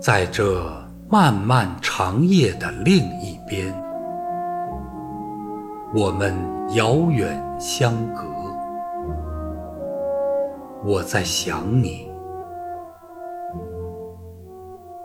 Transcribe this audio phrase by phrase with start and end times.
[0.00, 0.64] 在这
[1.10, 3.70] 漫漫长夜的另一边，
[5.94, 6.34] 我们
[6.74, 8.22] 遥远相隔。
[10.82, 12.10] 我在想你，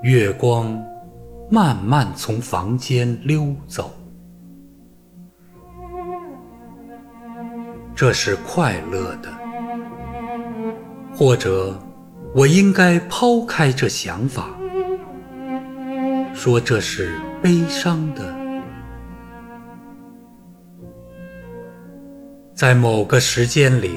[0.01, 0.81] 月光
[1.51, 3.91] 慢慢从房间溜走，
[7.93, 9.29] 这是快乐的，
[11.13, 11.77] 或者
[12.33, 14.47] 我应该抛开这想法，
[16.35, 18.35] 说这是悲伤的。
[22.53, 23.91] 在某个时间里。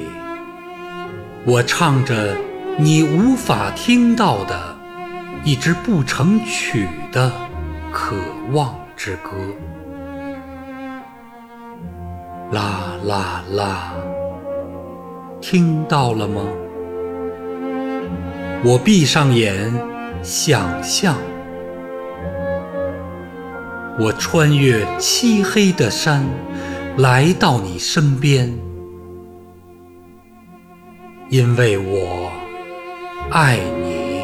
[1.45, 2.35] 我唱着
[2.77, 4.77] 你无法听到的
[5.45, 7.31] 一支不成曲的
[7.93, 8.15] 渴
[8.51, 9.31] 望之歌，
[12.51, 13.93] 啦啦啦，
[15.39, 16.41] 听到了吗？
[18.65, 19.73] 我闭上眼，
[20.21, 21.15] 想象，
[23.99, 26.25] 我穿越漆黑的山，
[26.97, 28.57] 来到你身边。
[31.29, 32.31] 因为我
[33.29, 34.21] 爱你，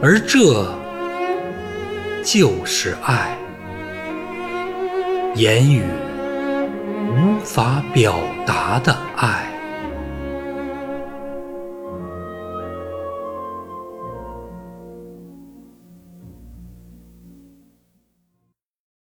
[0.00, 0.72] 而这
[2.22, 3.36] 就是爱，
[5.34, 5.82] 言语
[7.10, 8.14] 无法表
[8.46, 9.53] 达的爱。